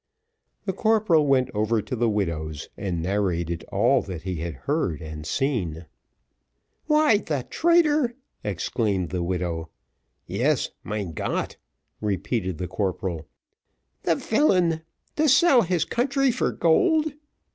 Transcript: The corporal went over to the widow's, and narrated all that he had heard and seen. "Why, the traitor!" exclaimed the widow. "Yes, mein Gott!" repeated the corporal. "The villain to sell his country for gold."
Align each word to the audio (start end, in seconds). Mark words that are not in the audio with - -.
The 0.65 0.73
corporal 0.73 1.27
went 1.27 1.51
over 1.53 1.79
to 1.79 1.95
the 1.95 2.09
widow's, 2.09 2.69
and 2.75 3.03
narrated 3.03 3.63
all 3.65 4.01
that 4.01 4.23
he 4.23 4.37
had 4.37 4.55
heard 4.65 4.99
and 4.99 5.27
seen. 5.27 5.85
"Why, 6.87 7.17
the 7.19 7.45
traitor!" 7.51 8.15
exclaimed 8.43 9.11
the 9.11 9.21
widow. 9.21 9.69
"Yes, 10.25 10.71
mein 10.83 11.11
Gott!" 11.13 11.57
repeated 12.01 12.57
the 12.57 12.67
corporal. 12.67 13.27
"The 14.01 14.15
villain 14.15 14.81
to 15.17 15.29
sell 15.29 15.61
his 15.61 15.85
country 15.85 16.31
for 16.31 16.51
gold." 16.51 17.13